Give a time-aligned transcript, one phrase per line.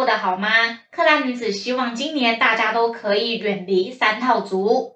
[0.00, 0.48] 过得好吗？
[0.90, 4.94] 克拉女子希望今年大家都可以远离三套族。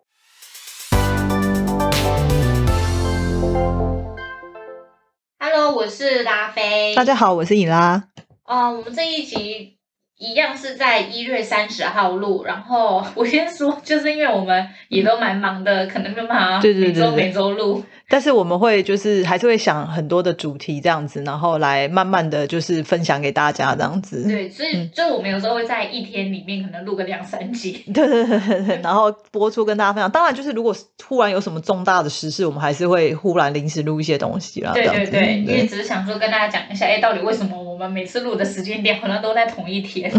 [5.39, 6.95] Hello，我是拉菲。
[6.95, 8.05] 大家好，我是尹拉。
[8.47, 9.77] 呃，我们这一集
[10.17, 17.85] 一样是在一月三十号录，然后我先说，就是因为我们也都蛮忙的，可能没有办法对对对每周每周录。
[18.09, 24.25] 但是我们会就是还是会想很多的主题这样子，然后来慢慢的就是分享给大家这样子。
[24.25, 27.85] 对，所以嗯就我们有时候会在一天里面可能录个两三集。
[27.93, 30.11] 对对对对对，然后播出跟大家分享。
[30.11, 30.75] 当然，就是如果
[31.07, 34.73] 忽然有什么重大的时事，我们还是会忽然临时录一些东西啦。
[34.75, 40.11] 对对对，因为只是想说跟大家讲一下，哎，到底为什么我们每次录的时间点好像都在同一天？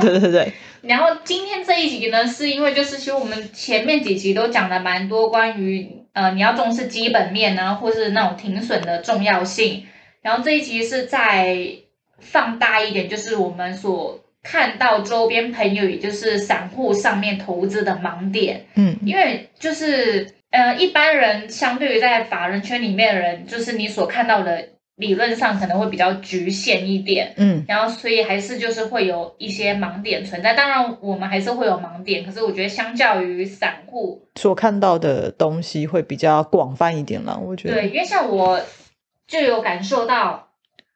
[0.00, 9.86] 对对对， 然后今天这一集呢，是因为就是其实我们前面几集都讲了蛮多关于呃你要重视基本面呢，或是那种停损的重要性。
[10.22, 11.56] 然后这一集是在
[12.18, 18.64] 放大一点，就是我们所看到周边朋友，也就是散户上面投资的盲点。
[18.76, 27.34] 嗯，因为就是呃，一般人相对于在法人圈里面的人，就是你所看到的理论上可能会比较局限一点。
[27.36, 30.54] 嗯，然后，所以还是就是会有一些盲点存在。
[30.54, 37.74] 当然，我们还是会有盲点，可是我觉得相较于散户，所看到的东西会比较广泛一点了，我觉得。
[37.74, 38.60] 对，因为像我
[39.26, 40.48] 就有感受到，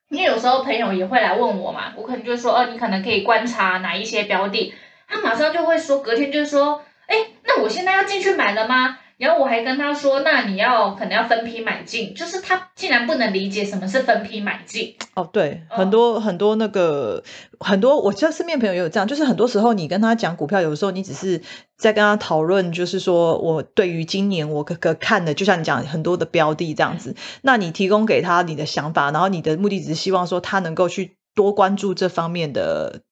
[0.09, 4.75] 因为有时候朋友也会来问我嘛，我可能就说，哦，你可能可以观察哪一些标的，
[5.07, 8.99] 他马上就会说，隔天就说，哎，那我现在要进去买了吗？
[9.21, 14.97] 然后我还跟他说，那你要可能要分批买进，就是他竟然不能理解什么是分批买进。
[15.15, 17.23] 哦，对，嗯很多、很多那个
[17.59, 21.43] 很多，我知道身边朋友也有这样，就是很多时候你跟他讲股票，有的时候你只是
[21.77, 33.03] 在跟他讨论，就是说我对于今年我可可看的，就像你讲很多的标的这样子，那你提供给他你的想法，然后你的目的只是希望说他能够去多关注这方面的。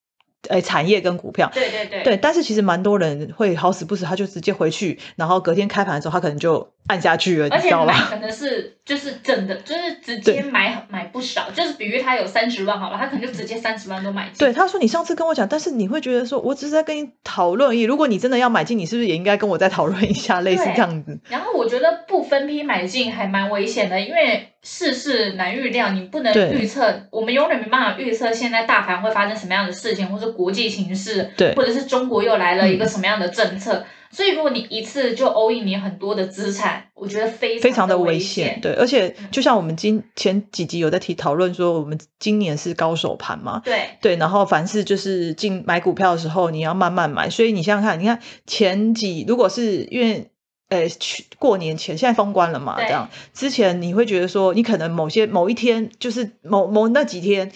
[0.49, 7.93] 诶，产业跟股票，对对对对，但是其实蛮多人会好死不死，他就直接回去，然后隔天开盘的时候，他可能就按下去了，你知道吗？
[8.09, 14.39] 可能是就是真的，就是直接买买不少，就是比喻他有三十万好了，他可能就直接三十万都买进。
[14.39, 17.83] 对，他说你上次跟我讲，但是你会觉得说，我只是在跟你讨论而已。
[17.83, 21.21] 如果你真的要买进，你是不是也应该跟我再讨论一下， 类似这样子？
[21.29, 33.85] 然后我觉得不分批买进还蛮危险的，因为世事难预料，你不能预测，我们永远没办法预测现在大盘会发生什么样的事情，或者国际形势，对或者是中国又来了一个嗯什么样的政策。
[34.11, 47.29] 所以如果你一次就 all in 你很多的资产，我觉得非非常的危危险，对，而且嗯就像我们今前几集有在提讨论说，我们今年是高手盘嘛，对对，然后凡是就是进买股票的时候，你要慢慢买。
[47.29, 50.31] 所以你想想看，你看前几如果是因为
[50.69, 57.53] 呃去过年前，现在封关了嘛，对这样之前你会觉得说，你可能某些某一天就是某某那几天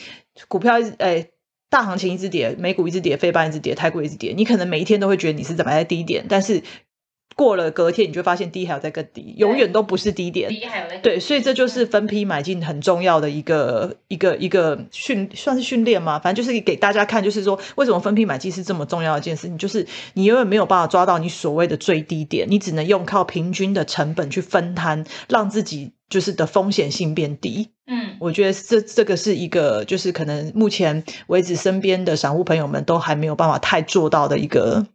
[0.49, 1.27] 股票呃。
[1.73, 6.63] 大行情一直跌，美股一直跌，非半一直跌，泰股一直跌，你可能每一天都会觉得你是怎么在低点，但是
[7.35, 10.51] 过了隔天，你就发现低还有在更低，永远都不是低点。
[10.51, 16.19] 第一还有在对，所以这就是分批买进很重要的一个一个一个训，算是训练嘛？
[16.19, 27.71] 反正就是给大家看，就是说为什么分批买进是这么重要的一件事情，就是你永远没有办法抓到你所谓的最低点，你只能用靠平均的成本去分摊，让自己就是的风险性变低。
[27.87, 34.87] 嗯，我觉得这这个是一个，就是可能目前为止身边的散户朋友们都还没有办法太做到的一个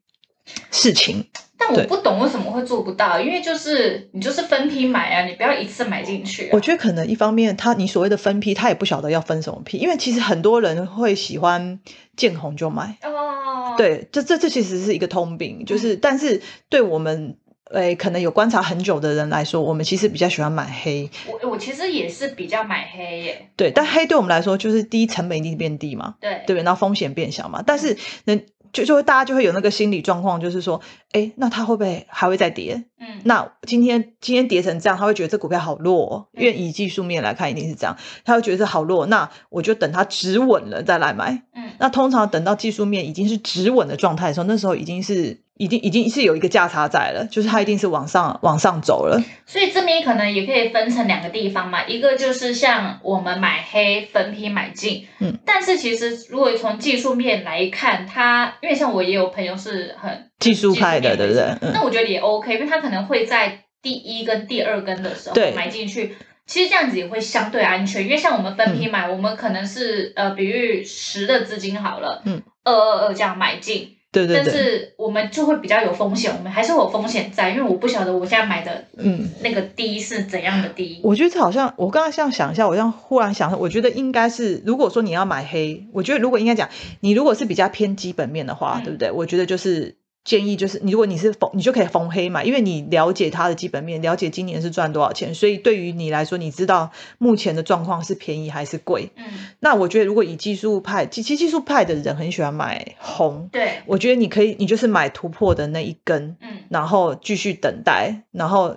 [0.69, 1.25] 事情。
[1.59, 6.49] 但我不懂为什么会做不到，因为就是你就是分批买啊，你不要一次买进去、啊。
[6.53, 11.79] 我觉得可能一方面，他你所谓的分批，他也不晓得要分什么批，因为其实很多人会喜欢
[12.15, 12.95] 见红就买。
[13.01, 17.37] 哦，，对，这这这其实是一个通病，就是、但是对我们
[17.71, 21.09] 诶可能有观察很久的人来说，我们其实比较喜欢买黑。
[21.27, 23.49] 我我其实也是比较买黑耶。
[23.55, 26.63] 对，但黑对我们来说就是第一成本一定变低嘛，对对不对？
[26.63, 27.61] 然后风险变小嘛。
[27.65, 28.39] 但是呢，
[28.71, 32.85] 就就会大家就会有那个心理状况，就是说，哎，那它会不会还会再跌？
[32.99, 41.43] 嗯，那今天今天跌成这样，他会觉得这股票好弱、哦，因为以技术面来看一定是这样，他会觉得这好弱，那我就等它止稳了再来买。
[41.53, 49.21] 嗯那通常等到技术面已经是止稳的状态的时候，那时候已经是已经已经是有一个价差在了，就是它一定是往上往上走了。
[49.45, 61.43] 所以这边可能也可以分成两个地方嘛，一个就是像我们买黑分批买进，嗯，但是其实如果从技术面来看，它因为像我也有朋友是很技术派的，对不对？
[61.61, 66.15] 嗯，那我觉得也 OK，因为他可能会在第一跟第二根的时候对买进去。
[66.45, 79.29] 其实这样子也会相对安全，因为像我们分批买，我们可能是呃，比喻十的资金好了，嗯，二二二这样买进，但对对但，是我们就会比较有风险，我们还是有风险在，因为我不晓得我现在买的嗯。
[79.41, 80.99] 那个低是怎样的低。
[81.03, 86.67] 我觉得这好像，我刚刚这样想一下，我这样忽然想，我觉得应该是，如果说你要买黑，我觉得如果应该讲，
[87.01, 89.11] 你如果是比较偏基本面的话，嗯对不对？
[89.11, 89.95] 我觉得就是
[90.27, 99.09] 建议就是，你如果你是逢，你就可以逢黑买，因为你了解它的基本面，了解今年是赚多少钱，所以对于你来说，你知道目前的状况是便宜还是贵。
[99.15, 99.23] 嗯，
[99.61, 106.57] 那我觉得，如果以技术派，其其实技术派的人很喜欢买红，对，我觉得你可以，你就是买突破的那一根，嗯。
[106.69, 108.75] 然后继续等待，然后，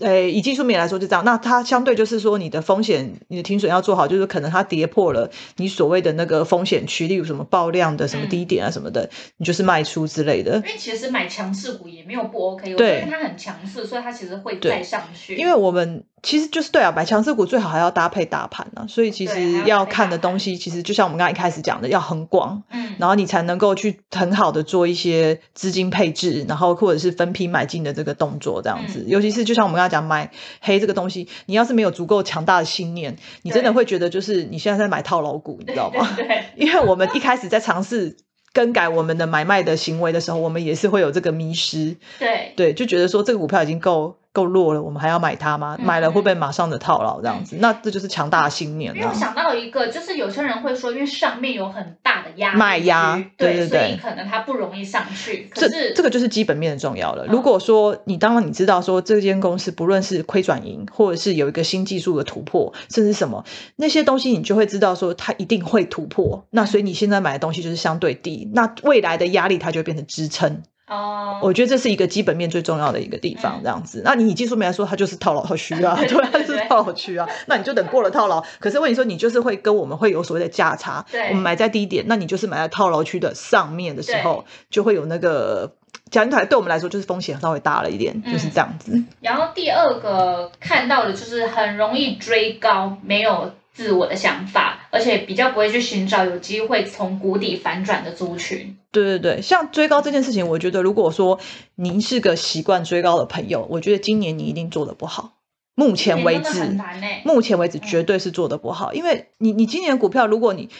[0.00, 1.24] 呃，以技术面来说就这样。
[1.24, 9.08] 那它相对就是说，你的风险，你的停损要做好，就是可能它跌破了你所谓的那个风险区，例如什么爆量的什么嗯低点啊什么的，
[9.38, 10.62] 你就是卖出之类的因。
[10.62, 15.34] 为其实买强势股也没有不 OK，我对因为它很强势，所以它其实会对再上去。
[15.36, 29.04] 因为我们其实就是对啊，买强势股最好还要搭配大盘啊，所以其实要看的东西，其实就像我们刚刚一开始讲的，要很广，嗯，然后你才能够去很好的做一些资金配置，然后或者是分批买进的这个动作，这样子。
[29.06, 29.08] 嗯。
[29.08, 36.12] 尤其是就像我们刚才讲买黑这个东西，你要是没有足够强大的信念，你真的对会觉得就是你现在在买套牢股，你知道吗？
[36.16, 36.44] 对 对。
[36.66, 38.16] 因为我们一开始在尝试
[38.52, 42.52] 更改我们的买卖的行为的时候，我们也是会有这个迷失，对。
[42.56, 45.76] 对，就觉得说这个股票已经够够弱了，我们还要买它吗？
[45.80, 47.56] 嗯买了会不会马上的套牢这样子？
[47.58, 48.94] 那这就是强大的信念啊。
[48.94, 55.48] 因为我想到一个，就是有些人会说，因为上面有很大的压力卖压对对对，所以可能它不容易上去。
[55.50, 57.24] 可这是这个就是基本面的重要了。
[57.24, 63.44] 嗯如果说你当然你知道说这间公司不论是亏转盈，或者是有一个新技术的突破，甚至什么
[63.76, 66.44] 那些东西，你就会知道说它一定会突破。
[66.50, 70.62] 那所以你现在买的东西就是相对低，那未来的压力它就会变成支撑。
[70.88, 73.62] 哦，我觉得这是一个基本面最重要的一个地方，嗯。
[73.62, 74.02] 这样子。
[74.04, 77.28] 那你以技术面来说，它就是套牢套区啊， 对它是套牢区啊。
[77.46, 81.28] 那你就等过了套牢，可是问题说你就是会跟我们会有所谓的价差，对。
[81.28, 85.72] 我们买在低点，那你就是买在套牢区的上面的时候，就会有那个
[86.10, 89.02] 讲起来对我们来说就是风险稍微大了一点，嗯就是这样子。
[89.20, 98.76] 然后第二个看到的就是很容易追高，没有自我的想法，而且比较不会去寻找有机会从谷底反转的族群。
[98.92, 101.38] 对对对，像追高这件事情，我觉得如果说
[101.74, 105.34] 您是个习惯追高的朋友，我觉得今年你一定做的不好。
[105.74, 106.78] 目前为止，
[107.24, 110.70] 目前为止绝对是做的不好，因为你你今年股票，如果你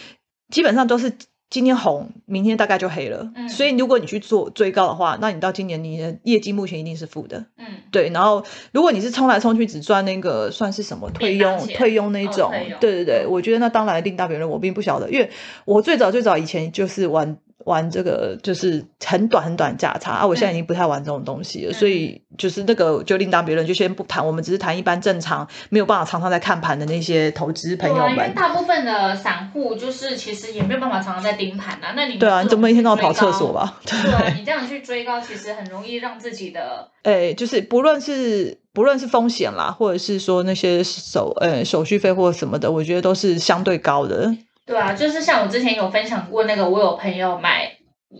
[0.51, 1.13] 基本上都是
[1.49, 3.49] 今天红，明天大概就黑了，嗯。
[3.49, 7.47] 所以如果你去做追高的话，那你到今年你的业绩目前一定是负的。
[7.57, 15.31] 嗯，对，然后如果你是冲来冲去只赚那个算是什么退佣退佣那种，哦退佣对对对，我觉得那当然另当别论，我并不晓得，因为
[15.65, 28.33] 我最早最早以前就是玩玩这个就是很短很短价差啊，我现在已经不太玩这种东西了，嗯所以就是那个就另当别论，就先不谈，我们只是谈一般正常没有办法常常在看盘的那些投资朋友们。
[28.35, 31.93] 大部分的散户就是其实也没有办法常常在盯盘啊。
[31.97, 33.53] 那你对啊，你怎么一天到晚跑厕所？
[33.53, 33.81] 吧？
[33.85, 44.33] 对啊，你这样去追高，其实很容易让自己的诶， 就是不论是不论是风险啦，或者是说那些手呃手续费或什么的，我觉得都是相对高的。
[44.67, 47.66] 对啊，就是像我之前有分享过那个，我有朋友买，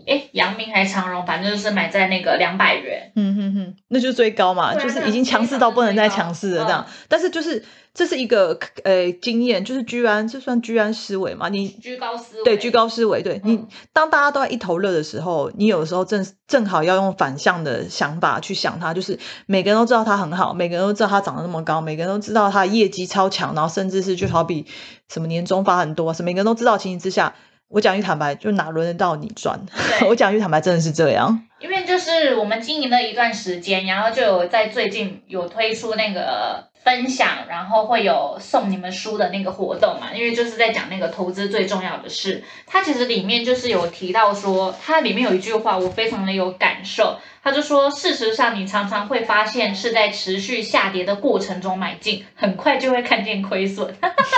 [0.05, 3.11] 诶，阳明还是长荣，反正就是买在那个两百元。
[3.15, 6.85] 嗯哼哼，那就是最高嘛，啊就是已经强势到不能再强势了这样。
[7.07, 7.63] 但是就是
[7.93, 11.47] 这是一个呃经验，就是居安，这算居安思危嘛？
[11.47, 24.65] 你居高思维，对居高思维，对你嗯当大家都在一头热的时候，你有时候正正好要用反向的想法去想它，就是每个人都知道它很好，每个人都知道它长得那么高，每个人都知道它业绩超强，然后甚至是就好比
[25.07, 27.33] 什么年终发很多，是每个人都知道情形之下。
[27.69, 29.59] 我讲句坦白，就哪轮得到你赚？
[29.99, 31.43] 对我讲句坦白，真的是这样。
[31.59, 42.43] 因为就是我们经营了一段时间，然后就有在最近有推出那个分享，然后会有送你们书的那个活动嘛，因为就是在讲那个投资最重要的事。
[42.65, 53.91] 它其实里面就是有提到说，它里面有一句话我非常的有感受，他就说，事实上你常常会发现是在持续下跌的过程中买进，很快就会看见亏损，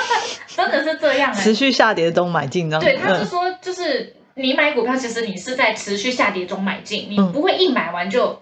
[0.47, 3.19] 真的是这样哎、持续下跌中买进，对，他嗯。
[3.19, 8.41] 就说，就是你买股票，其实你是在持续下跌中买进，你嗯不会一买完就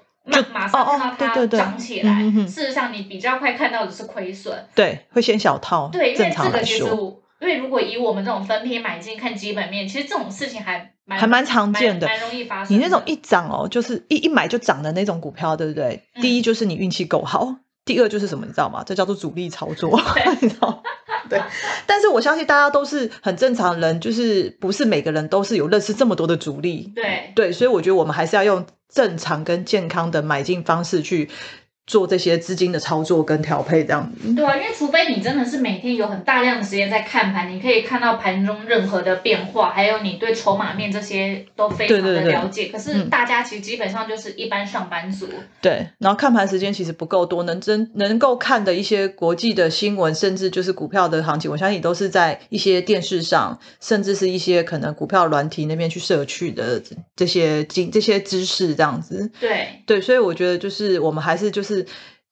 [0.54, 2.22] 马上看到它涨起来。
[2.48, 4.66] 事实上，你比较快看到的是亏损。
[4.75, 5.89] 对，会先小套。
[5.92, 6.86] 对，因为这个其实
[7.39, 12.75] 因为如果以我们这种分批买进看基本面，其实这种事情还蛮还蛮常见的蛮容易发生。
[12.75, 16.01] 你那种一涨哦，就是一一买就涨的那种股票，对不对？
[16.16, 18.84] 嗯第一就是你运气够好，第二就是什么，你知道吗？
[18.86, 20.01] 这叫做主力操作，
[20.42, 20.80] 你知道吗？
[21.29, 21.41] 对。
[21.86, 31.29] 但是我相信大家都是很正常人，就是不是每个人都是有认识这么多的主力，对对，所以我觉得我们还是要用正常跟健康的买进方式去
[31.88, 34.34] 做这些资金的操作跟调配这样子。
[34.36, 42.65] 对啊，因为除非你真的是每天有很大量的时间在看盘，你可以看到盘中任何的变化，还有你对筹码面这些都非常的了解。
[42.65, 45.27] 可是大家其实基本上就是一般上班族。
[45.62, 56.84] 对，然后看盘时间其实不够多，能真能够看的一些国际的新闻，甚至就是股票的行情，我相信都是在一些电视上，甚至是一些可能股票软体那边去摄取的
[57.15, 59.32] 这些经这些知识这样子。
[59.39, 61.76] 对对，所以我觉得就是我们还是就是。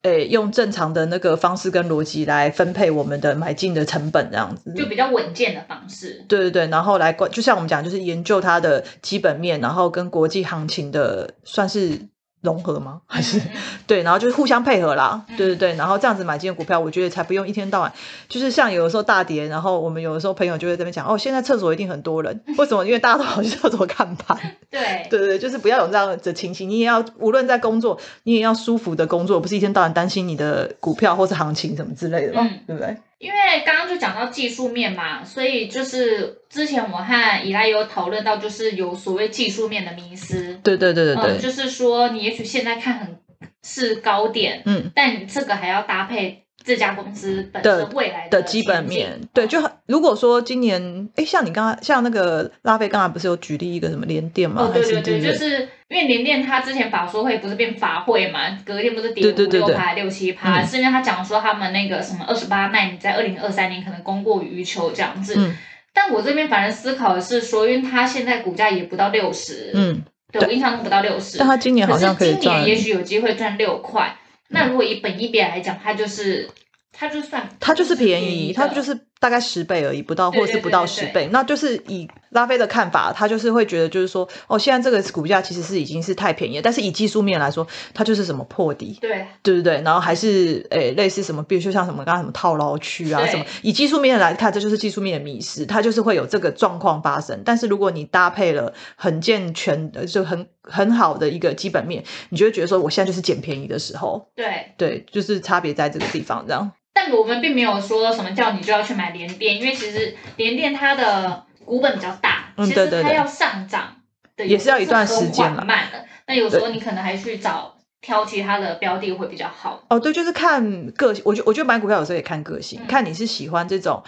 [0.04, 6.24] 诶，用正常的那个方式跟逻辑来分配我们的买进的成本，这样子就比较稳健的方式。
[6.28, 12.00] 对对对，然后来关，就像我们讲，就是研究它的基本面，然后跟国际行情的算是。
[12.46, 13.02] 融合吗？
[13.06, 13.42] 还是
[13.86, 17.92] 对，然后就是互相配合啦，对对对，然后这样子买进股票，我觉得才不用一天到晚
[18.30, 22.86] 就是像有的时候大跌，然后我们有的时候朋友就会这边讲哦，现在厕所一定很多人，为什么？
[22.86, 24.38] 因为大家都跑去厕所看盘。
[24.72, 32.96] 对对对，就是不要有这样的情形，你也要无论在工作，你也要舒服的工作，不是一天到晚担心你的股票或是行情什么之类的嘛，对不对？
[33.18, 40.56] 因为刚刚就讲到技术面嘛，所以就是之前我和以来有讨论到，就是有所谓技术面的迷失。
[40.64, 43.20] 对对对对对，就是说你也许现在看很
[43.64, 46.45] 是高点，嗯，但你这个还要搭配。
[46.66, 54.72] 这家公司本身未来的基本面，对，就如果说今年，哎，像你刚刚像那个拉菲刚才不是有举例一个什么联电吗？
[54.74, 65.36] 对对对，就是因为联电它之前法说会不是变法会嘛，隔天不是跌五六趴六七趴，是因为他讲说他们那个什么二十八纳米在二零二三年可能供过于求这样子。
[65.38, 65.56] 嗯。
[65.94, 74.14] 但我这边反正思考的是说，因为它现在股价也不到六十，嗯，对我印象中不到六十，但它今年好像可以赚，今年也许有机会赚六块。
[74.50, 76.50] 那如果以本一比来讲，它就是
[76.92, 79.08] 它就算它就是便宜，它就是。
[79.18, 89.82] 大概十倍而已，不到，或者是不到十倍，那就是以拉菲的看法，他就是会觉得，就是说，哦，现在这个股价其实是已经是太便宜了，但是以技术面来说，它就是什么破底，对，对不对？
[89.82, 97.42] 然后还是诶，类似什么，比如说像什么刚刚什么套牢区啊，什么，以技术面来看，这就是技术面的迷失，它就是会有这个状况发生。
[97.44, 106.72] 但是如果你搭配了很健全的，就很很好的一个基本面，你就会觉得说，我现在就是捡便宜的时候，对，对，就是差别在这个地方，这样。
[106.94, 113.96] 但我们并没有说什么叫你就要去买联电，因为其实联电它的股本比较大，其实它要上涨
[114.38, 116.06] 的也是要一段时间了，慢的。
[116.28, 119.84] 那有时候你可能还去找挑其他的标的会比较好。
[119.90, 121.24] 哦，对，就是看个性。
[121.26, 124.04] 我觉我觉得买股票有时候也看个性，看你是喜欢这种。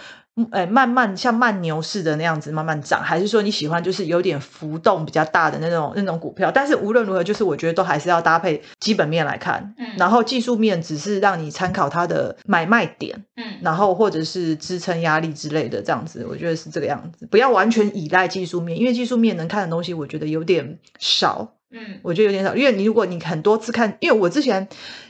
[0.50, 6.50] 哎，慢慢像慢牛似的那样子慢慢涨，还是说你喜欢就是有点浮动比较大的那种那种股票？
[6.50, 24.68] 但是无论如何，就是我觉得都还是要搭配基本面来看，嗯，然后技术面只是让你参考它的买卖点，嗯，然后或者是支撑压力之类的这样子，我觉得是这个样子，不要完全依赖技术面，因为技术面能看的东西我觉得有点少，嗯，我觉得有点少，因为你如果你很多次看，因为我之前。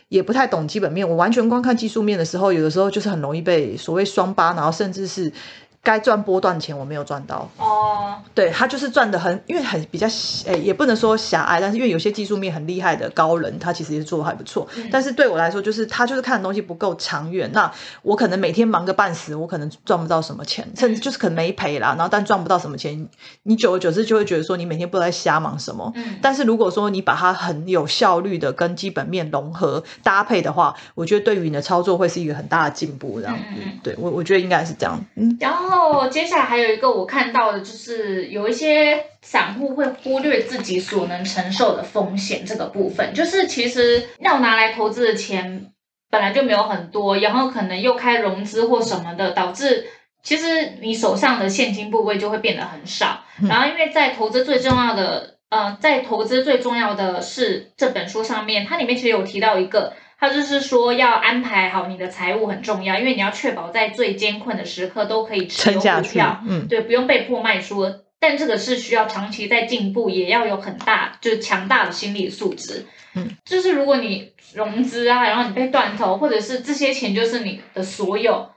[0.09, 5.33] 也不太懂基本面，我完全光看技术面的时候，有的时候就是很容易被所谓双八，然后甚至是。
[5.82, 10.06] 该赚波段钱我没有赚到哦，对他就是赚的很，因为很比较
[10.44, 14.68] 诶，也不能说狭隘，但是因为有些技术面很厉害的高人，他其实也做的还不错。
[14.90, 17.50] 但是对我来说，就是他就是看的东西不够长远。
[17.52, 21.94] 那我可能每天忙个半死，我可能赚不到什么钱，甚至就是可能没赔啦。
[21.97, 23.08] 然后但赚不到什么钱，
[23.44, 25.90] 你久而久之就会觉得说你每天不知道在瞎忙什么。
[25.94, 26.16] 嗯。
[26.20, 33.20] 但是如果说你把它很有效率的跟基本面融合搭配的话，我觉得对于你的操作会是一个很大的进步。
[33.20, 33.42] 这样子，
[33.82, 35.02] 对我我觉得应该是这样。
[35.14, 35.35] 嗯。
[35.40, 35.67] 然后。
[35.68, 45.72] 后接下来还有一个我看到的，就是有一些散户会忽略自己所能承受的风险这个部分，就是其实要拿来投资的钱
[46.10, 49.87] 本来就没有很多，然后可能又开融资或什么的，导致
[50.22, 53.20] 其实你手上的现金部位就会变得很少。
[53.48, 59.92] 然后因为在投资最重要的，呃，在投资最重要的是这本书上面，它里面其实有提到一个。
[60.20, 67.87] 他就是说，要安排好你的财务很重要，因为你要确保在最艰困的时刻都可以持有股票，嗯，对，不用被迫卖出。
[68.20, 72.84] 但这个是需要长期在进步，也要有很大就是强大的心理素质，
[73.14, 78.50] 嗯，就是如果你融资啊，然后你被断头，或者是这些钱就是你的所有，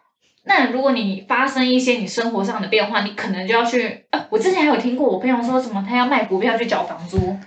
[0.45, 4.05] 那如果你发生一些你生活上的变化，你可能就要去。
[4.09, 7.37] 呃，我之前还有听过我朋友说什么，他要卖股票去缴房租。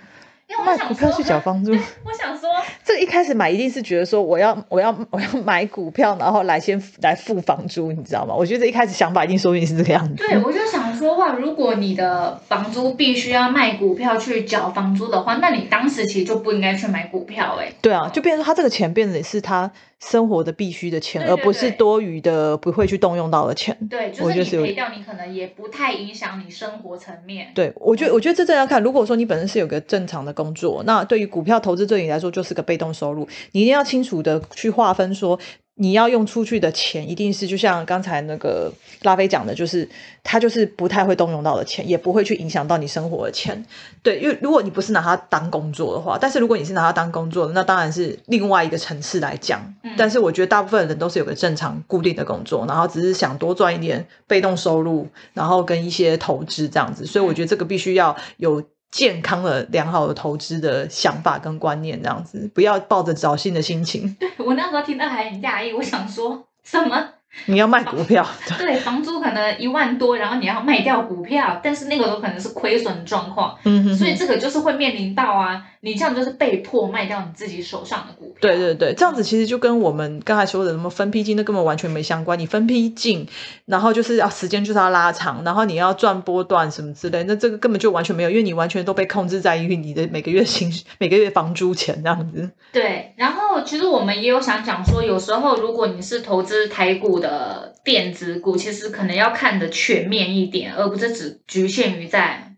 [0.64, 1.72] 卖股票去缴房租，
[2.04, 2.48] 我想说，
[2.84, 8.34] 这一开始买一定是觉得说我要我要我要买股票，然后来先来付房租，你知道吗？
[8.34, 10.14] 我觉得一开始想法一定说明是这个样子。
[10.14, 17.72] 对，我就想说话，如果你的房租必须要卖股票去缴房租的话，那你当时其实就不应该去买股票，哎。
[17.80, 19.70] 对啊，就变成他这个钱变成是他。
[20.10, 23.76] 生活的必须的钱，而不是多余的不会去动用到的钱。
[23.90, 27.48] 对，就是你赔掉，你可能也不太影响你生活层面。
[27.54, 28.80] 对，我觉得，我觉得这真要看。
[28.82, 32.74] 如果说你本身是有个正常的工作，那对于股票投资对你来说就是个被。
[32.76, 35.38] 动收入，你一定要清楚的去划分说。
[35.76, 39.88] 你要用出去的钱，一定是就像刚才那个拉菲讲的，就是
[40.22, 43.64] 他就是不太会动用到的钱，也不会去影响到你生活的钱。
[44.00, 49.74] 对，因为如果你不是拿它当工作的话，但是如果你是拿它当工作的，那当然是另外一个层次来讲。
[49.96, 57.04] 但是我觉得大部分人都是有个正常固定的工作，然后只是想多赚一点被动收入，然后跟一些投资这样子。
[57.04, 58.62] 所以我觉得这个必须要有。
[58.94, 64.14] 健康的、良好的投资的想法跟观念，这样子，不要抱着侥幸的心情。
[64.20, 67.08] 对 我那时候听到还很讶异，我想说什么？
[67.46, 68.26] 你要卖股票，
[68.58, 78.34] 对，房租可能一万多，然后你要卖掉股票，但是那个都可能是亏损状况，嗯哼，所以这个就是会面临到啊，你这样就是被迫卖掉你自己手上的股票。
[78.40, 82.38] 对对对，这样子其实就跟我们刚才说的什么分批进，那根本完全没相关。
[82.38, 83.26] 你分批进，
[83.66, 92.50] 然后就是要时间就是要拉长，然后你要赚波段什么之类，那这个根本就完全没有，因为你完全都被控制在于你的每个月薪、每个月房租钱这样子。
[92.72, 97.72] 对，然后其实我们也有想讲说，有时候如果你是投资台股的。
[97.84, 102.54] 电子股其实可能要看的全面一点，而不是只局限于在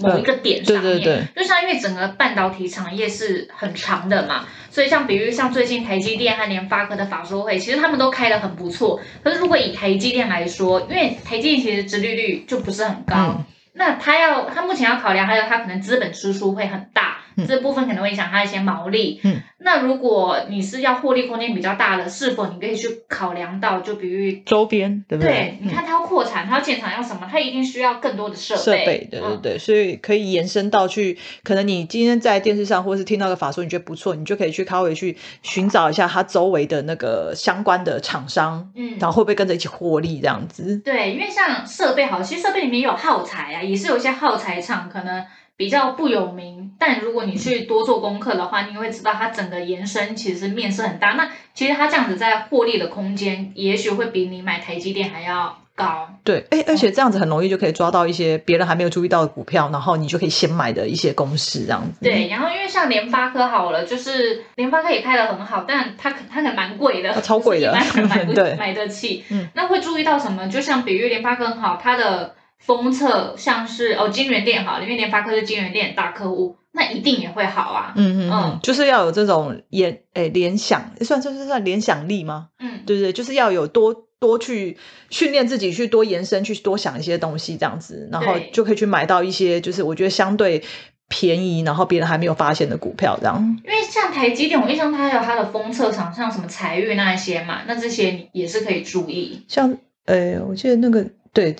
[0.00, 0.82] 某一个点上面。
[0.84, 1.24] 对对对。
[1.34, 9.00] 就像因为整个半导体产业是很长的嘛，所以像比如像最近台积电和联发科的法说会，其实他们都开的很不错。
[9.24, 13.42] 可是如果以台积电来说，因为台积电其实殖利率就不是很高，
[13.74, 17.17] 那他要他目前要考量，还有他可能资本支出会很大。
[17.46, 19.20] 这部分可能会影响它一些毛利。
[19.22, 25.30] 嗯，那如果你是要获利空间比较大的，是否你可以去考量到，就比如周边，对不对？
[25.32, 27.28] 对，你看它要扩产，它要建厂要什么？
[27.30, 28.60] 它一定需要更多的设备。
[28.60, 40.78] 设备，对对对，所以可以延伸到去，可能你今天在电视上或是听到的法说，你觉得不错，你就可以去稍微去寻找一下它周围的那个相关的厂商，嗯，然后会不会跟着一起获利这样子？
[40.84, 45.24] 对，因为像设备好，其实设备里面有耗材啊，也是有一些耗材厂可能。
[45.58, 51.10] 比较不有名，但如果你去多做功课的话，你会知道它整个延伸其实面是很大。
[51.14, 56.08] 那其实它这样子在获利的空间，也许会比你买台积电还要高。
[56.22, 62.04] 对，哎，而且这样子很容易就可以抓到一些别人还没有注意到的股票，然后你就可以先买的一些公司这样子。
[62.04, 67.72] 对，然后因为像联发科好了，就是联发科也开的很好，但它它可能蛮贵的，超贵的，
[68.08, 69.24] 买不 买得起。
[69.30, 70.46] 嗯，那会注意到什么？
[70.46, 72.36] 就像比喻联发科很好，它的。
[72.58, 77.92] 封测像是哦，金源店好，因为联发科是金源店大客户，那一定也会好啊。
[77.96, 82.48] 嗯嗯嗯，就是要有这种联诶联想，算算算算联想力吗？
[82.58, 84.76] 嗯，对对，就是要有多多去
[85.08, 90.62] 训练自己，去多延伸，去多想一些东西，这样子，然后就可以去买到一些就是我觉得相对
[91.08, 93.58] 便宜，然后别人还没有发现的股票，这样。
[93.64, 99.42] 因为像台积电，我印象它还有它的封测厂，像什么财运那一些嘛，那这些也是可以注意。
[99.48, 101.06] 像呃，我记得那个。
[101.32, 101.54] 对，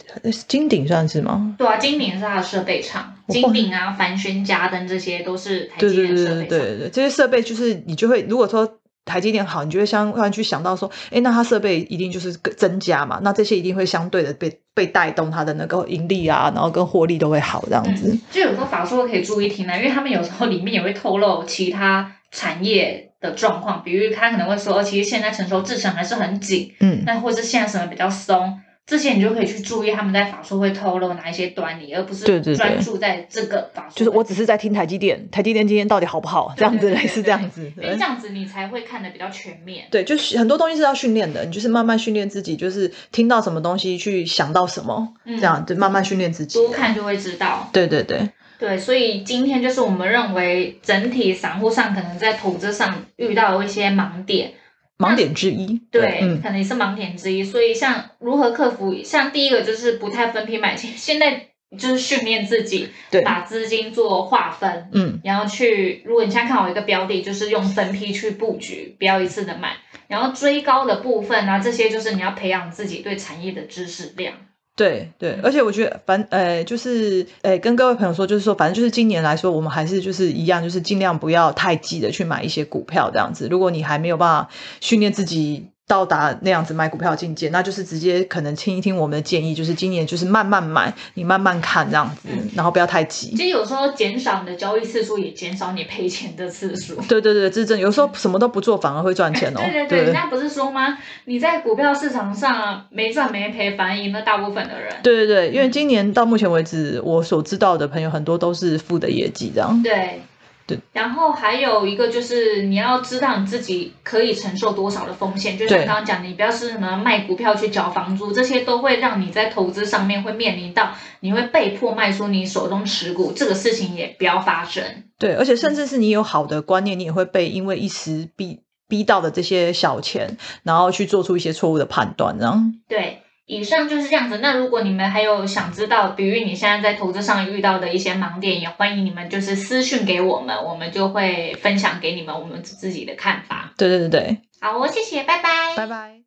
[0.49, 1.55] 金鼎算是吗？
[1.59, 18.19] 对啊，金鼎是它的设备厂，金鼎啊、凡轩、嘉登这些都是台积电设备对对对对这些设备就是你就会，如果说台积电好，你就会相关去想到说，哎，那它设备一定就是增加嘛，那这些一定会相对的被被带动它的那个盈利啊，然后跟获利都会好这样子。
[18.31, 28.61] 就有时候法说可以注意听呢，因为他们有时候里面也会透露其他产业的状况，比如他可能会说，其实现在成熟制程还是很紧，嗯，那或是现在什么比较松。
[28.89, 32.25] 这些你就可以去注意他们在法术会透露哪一些端倪，而不是
[32.57, 33.95] 专注在这个法术。
[33.97, 36.55] 就是我只是在听台积电，台积电今天到底好不好？
[36.57, 39.85] 这样子类似这样子，因为这样子你才会看的比较全面。
[39.91, 46.59] 对，就是很多东西是要训练的，你就是慢慢训练自己，就是听到什么东西去想到什么，这样就慢慢训练自己。
[46.59, 47.69] 多看就会知道。
[47.71, 48.27] 对对对
[48.59, 54.53] 对，所以今天就是我们认为整体散户上可能在投资上遇到一些盲点。
[54.99, 57.45] 盲点之一，对，可能也是盲点之一。
[57.45, 62.89] 所以像如何克服，像第一个就是不太分批买进， 现在就是训练自己，
[63.25, 69.77] 把资金做划分，嗯，然后去，如果你现在看好一个标的，就是用分批去布局，不要一次的买，
[70.09, 74.35] 然后追高的部分啊，这些就是你要培养自己对产业的知识量。
[74.79, 83.49] 对对，而且我觉得，反呃，就是呃，跟各位朋友说，就是说，反正就是今年来说，我们还是就是一样，就是尽量不要太急的去买一些股票这样子。
[83.51, 84.49] 如果你还没有办法
[84.81, 85.67] 训练自己。
[85.89, 93.31] 到达那样子买股票境界，那就是直接可能听一听我们的建议，就是今年就是慢慢买，你慢慢看这样子，然后不要太急。
[93.31, 96.95] 其实有时候减少你的交易次数，也减少你赔钱的次数。
[97.09, 97.79] 对对对，这是真。
[97.79, 99.61] 有时候什么都不做，反而会赚钱哦。
[99.65, 100.99] 对对对，人家不是说吗？
[101.25, 104.95] 你在股票市场上没赚没赔，反而赢了大部分的人。
[105.03, 109.83] 对对对，因为今年到目前为止，我所知道的朋友很多都是负的业绩这样。
[109.83, 110.21] 对。
[110.69, 110.79] 对。
[110.93, 124.85] 然后还有一个就是你要知道你自己可以承受多少的风险，就像对刚刚讲，你不要是什么卖股票去缴房租，这些都会让你在投资上面会面临到你会被迫卖出你手中持股，这个事情也不要发生。
[125.19, 132.75] 对，而且甚至是你有好的观念，你也会被因为一时逼逼到的这些小钱，然后去做出一些错误的判断，这样。
[132.87, 134.39] 对，以上就是这样子。
[134.39, 143.73] 那如果你们还有想知道，比如你现在在投资上遇到的一些盲点，也欢迎你们就是私讯给我们，我们就会分享给你们我们自己的看法。
[143.77, 146.19] 对对对对，好哦，谢谢，拜拜，拜拜。